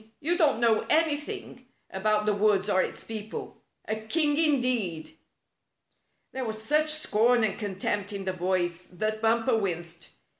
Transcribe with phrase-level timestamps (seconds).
[0.19, 3.61] You don't know anything about the woods or its people.
[3.85, 5.11] A king indeed!"
[6.31, 10.13] There was such scorn and contempt in the voice that Bumper winced.